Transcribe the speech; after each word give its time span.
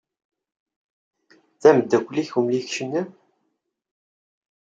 D 1.61 1.63
ameddakel-ik 1.69 2.31
umlikec-nni? 2.39 3.03